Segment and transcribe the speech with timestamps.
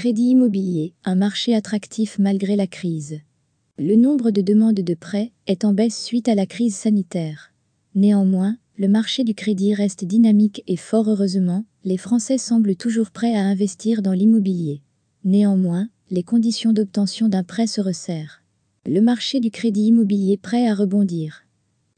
[0.00, 3.20] Crédit immobilier, un marché attractif malgré la crise.
[3.76, 7.52] Le nombre de demandes de prêts est en baisse suite à la crise sanitaire.
[7.94, 13.34] Néanmoins, le marché du crédit reste dynamique et fort heureusement, les Français semblent toujours prêts
[13.34, 14.80] à investir dans l'immobilier.
[15.24, 18.40] Néanmoins, les conditions d'obtention d'un prêt se resserrent.
[18.86, 21.42] Le marché du crédit immobilier prêt à rebondir.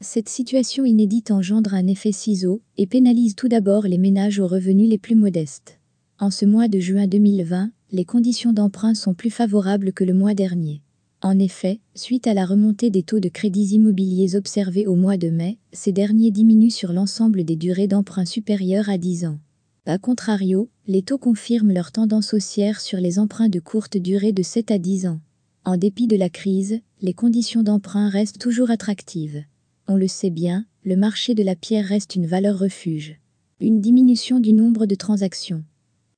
[0.01, 4.91] Cette situation inédite engendre un effet ciseau et pénalise tout d'abord les ménages aux revenus
[4.91, 5.79] les plus modestes.
[6.19, 10.33] En ce mois de juin 2020, les conditions d'emprunt sont plus favorables que le mois
[10.33, 10.81] dernier.
[11.21, 15.29] En effet, suite à la remontée des taux de crédits immobiliers observés au mois de
[15.29, 19.39] mai, ces derniers diminuent sur l'ensemble des durées d'emprunt supérieures à 10 ans.
[19.85, 24.43] A contrario, les taux confirment leur tendance haussière sur les emprunts de courte durée de
[24.43, 25.21] 7 à 10 ans.
[25.65, 29.45] En dépit de la crise, les conditions d'emprunt restent toujours attractives.
[29.87, 33.21] On le sait bien, le marché de la pierre reste une valeur refuge.
[33.61, 35.63] Une diminution du nombre de transactions.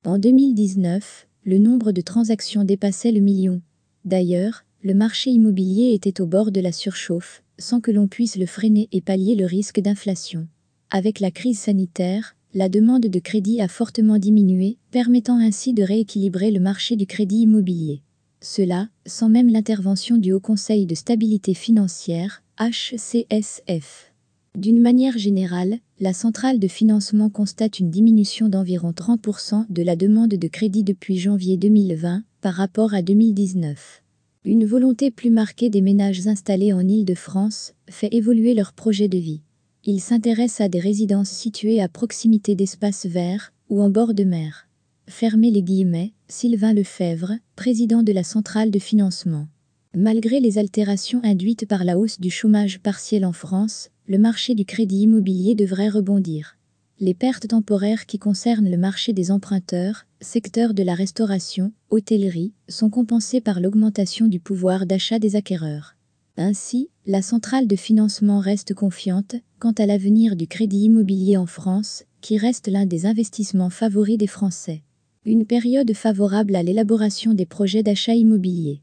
[0.05, 3.61] En 2019, le nombre de transactions dépassait le million.
[4.03, 8.47] D'ailleurs, le marché immobilier était au bord de la surchauffe, sans que l'on puisse le
[8.47, 10.47] freiner et pallier le risque d'inflation.
[10.89, 16.49] Avec la crise sanitaire, la demande de crédit a fortement diminué, permettant ainsi de rééquilibrer
[16.49, 18.01] le marché du crédit immobilier.
[18.41, 24.14] Cela, sans même l'intervention du Haut Conseil de stabilité financière, HCSF.
[24.55, 30.29] D'une manière générale, la centrale de financement constate une diminution d'environ 30% de la demande
[30.29, 34.01] de crédit depuis janvier 2020 par rapport à 2019.
[34.45, 39.41] Une volonté plus marquée des ménages installés en Île-de-France fait évoluer leur projet de vie.
[39.83, 44.69] Ils s'intéressent à des résidences situées à proximité d'espaces verts ou en bord de mer.
[45.07, 49.47] Fermez les guillemets, Sylvain Lefebvre, président de la centrale de financement.
[49.93, 54.65] Malgré les altérations induites par la hausse du chômage partiel en France, le marché du
[54.65, 56.57] crédit immobilier devrait rebondir.
[56.99, 62.89] Les pertes temporaires qui concernent le marché des emprunteurs, secteur de la restauration, hôtellerie, sont
[62.89, 65.95] compensées par l'augmentation du pouvoir d'achat des acquéreurs.
[66.37, 72.03] Ainsi, la centrale de financement reste confiante quant à l'avenir du crédit immobilier en France,
[72.21, 74.83] qui reste l'un des investissements favoris des Français.
[75.25, 78.81] Une période favorable à l'élaboration des projets d'achat immobilier.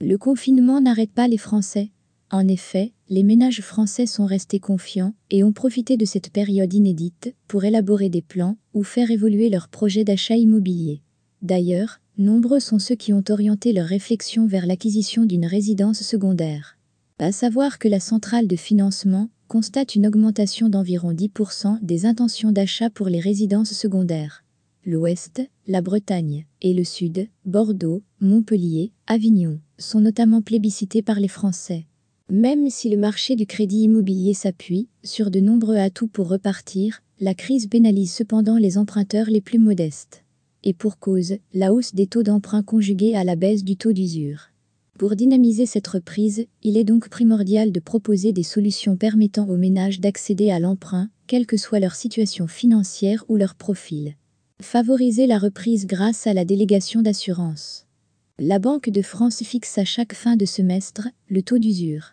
[0.00, 1.90] Le confinement n'arrête pas les Français,
[2.30, 7.34] en effet, les ménages français sont restés confiants et ont profité de cette période inédite
[7.48, 11.02] pour élaborer des plans ou faire évoluer leurs projets d'achat immobilier.
[11.42, 16.78] D'ailleurs, nombreux sont ceux qui ont orienté leur réflexion vers l'acquisition d'une résidence secondaire.
[17.18, 22.90] À savoir que la centrale de financement constate une augmentation d'environ 10% des intentions d'achat
[22.90, 24.44] pour les résidences secondaires.
[24.86, 31.86] L'Ouest, la Bretagne et le Sud, Bordeaux, Montpellier, Avignon, sont notamment plébiscités par les Français.
[32.30, 37.34] Même si le marché du crédit immobilier s'appuie sur de nombreux atouts pour repartir, la
[37.34, 40.22] crise pénalise cependant les emprunteurs les plus modestes.
[40.62, 44.50] Et pour cause, la hausse des taux d'emprunt conjuguée à la baisse du taux d'usure.
[44.96, 49.98] Pour dynamiser cette reprise, il est donc primordial de proposer des solutions permettant aux ménages
[49.98, 54.14] d'accéder à l'emprunt, quelle que soit leur situation financière ou leur profil.
[54.62, 57.86] Favoriser la reprise grâce à la délégation d'assurance.
[58.38, 62.12] La Banque de France fixe à chaque fin de semestre le taux d'usure.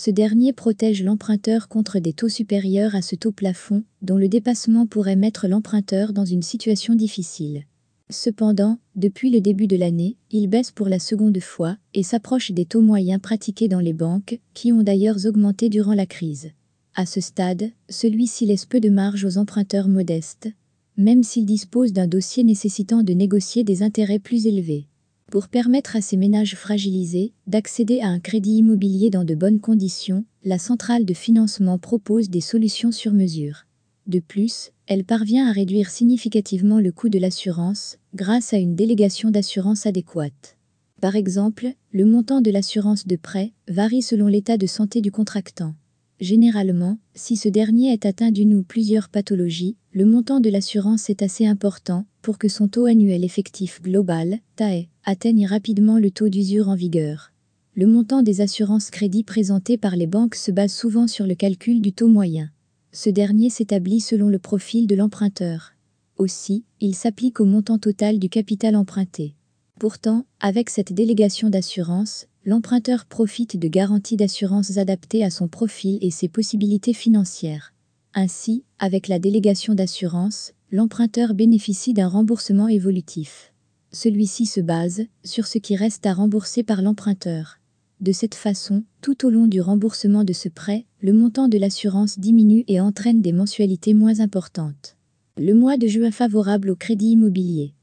[0.00, 4.86] Ce dernier protège l'emprunteur contre des taux supérieurs à ce taux plafond, dont le dépassement
[4.86, 7.64] pourrait mettre l'emprunteur dans une situation difficile.
[8.08, 12.64] Cependant, depuis le début de l'année, il baisse pour la seconde fois et s'approche des
[12.64, 16.52] taux moyens pratiqués dans les banques, qui ont d'ailleurs augmenté durant la crise.
[16.94, 20.48] À ce stade, celui-ci laisse peu de marge aux emprunteurs modestes,
[20.96, 24.86] même s'ils disposent d'un dossier nécessitant de négocier des intérêts plus élevés.
[25.30, 30.24] Pour permettre à ces ménages fragilisés d'accéder à un crédit immobilier dans de bonnes conditions,
[30.42, 33.66] la centrale de financement propose des solutions sur mesure.
[34.06, 39.30] De plus, elle parvient à réduire significativement le coût de l'assurance grâce à une délégation
[39.30, 40.56] d'assurance adéquate.
[41.02, 45.74] Par exemple, le montant de l'assurance de prêt varie selon l'état de santé du contractant.
[46.20, 51.22] Généralement, si ce dernier est atteint d'une ou plusieurs pathologies, le montant de l'assurance est
[51.22, 56.68] assez important pour que son taux annuel effectif global, TAE, atteigne rapidement le taux d'usure
[56.68, 57.32] en vigueur.
[57.74, 61.80] Le montant des assurances crédits présentées par les banques se base souvent sur le calcul
[61.80, 62.50] du taux moyen.
[62.90, 65.74] Ce dernier s'établit selon le profil de l'emprunteur.
[66.16, 69.36] Aussi, il s'applique au montant total du capital emprunté.
[69.78, 76.10] Pourtant, avec cette délégation d'assurance, l'emprunteur profite de garanties d'assurance adaptées à son profil et
[76.10, 77.74] ses possibilités financières.
[78.14, 83.52] Ainsi, avec la délégation d'assurance, l'emprunteur bénéficie d'un remboursement évolutif.
[83.92, 87.58] Celui-ci se base sur ce qui reste à rembourser par l'emprunteur.
[88.00, 92.18] De cette façon, tout au long du remboursement de ce prêt, le montant de l'assurance
[92.18, 94.96] diminue et entraîne des mensualités moins importantes.
[95.36, 97.74] Le mois de juin favorable au crédit immobilier.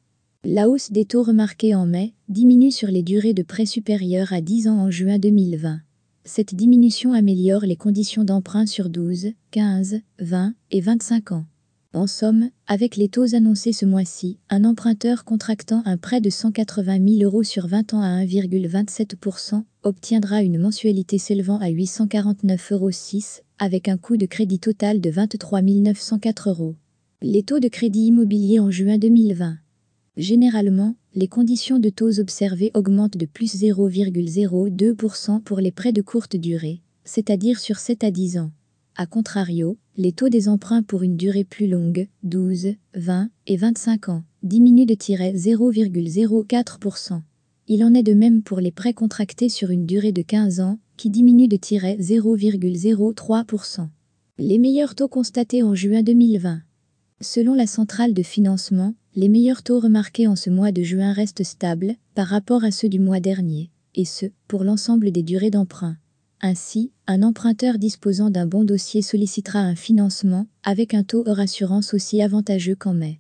[0.48, 4.42] La hausse des taux remarquée en mai diminue sur les durées de prêt supérieures à
[4.42, 5.80] 10 ans en juin 2020.
[6.24, 11.46] Cette diminution améliore les conditions d'emprunt sur 12, 15, 20 et 25 ans.
[11.94, 17.00] En somme, avec les taux annoncés ce mois-ci, un emprunteur contractant un prêt de 180
[17.18, 22.92] 000 euros sur 20 ans à 1,27% obtiendra une mensualité s'élevant à 849,06 euros
[23.58, 26.76] avec un coût de crédit total de 23 904 euros.
[27.24, 29.58] Les taux de crédit immobilier en juin 2020.
[30.18, 36.38] Généralement, les conditions de taux observées augmentent de plus 0,02% pour les prêts de courte
[36.38, 38.52] durée, c'est-à-dire sur 7 à 10 ans.
[38.96, 44.08] A contrario, les taux des emprunts pour une durée plus longue, 12, 20 et 25
[44.08, 47.22] ans, diminuent de 0,04%.
[47.68, 50.80] Il en est de même pour les prêts contractés sur une durée de 15 ans,
[50.96, 53.90] qui diminuent de 0,03%.
[54.38, 56.62] Les meilleurs taux constatés en juin 2020.
[57.22, 61.44] Selon la centrale de financement, les meilleurs taux remarqués en ce mois de juin restent
[61.44, 65.98] stables par rapport à ceux du mois dernier, et ce, pour l'ensemble des durées d'emprunt.
[66.42, 71.94] Ainsi, un emprunteur disposant d'un bon dossier sollicitera un financement avec un taux hors assurance
[71.94, 73.20] aussi avantageux qu'en mai.